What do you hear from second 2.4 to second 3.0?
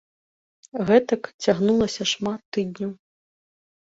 тыдняў.